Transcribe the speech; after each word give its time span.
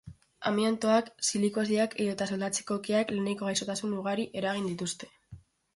Amiantoak, 0.51 1.11
silikosiak 1.27 1.95
edota 2.07 2.29
soldatzeko 2.31 2.81
keak 2.89 3.15
laneko 3.19 3.53
gaixotasun 3.53 3.97
ugari 4.03 4.31
eragin 4.45 4.69
dituzte. 4.73 5.15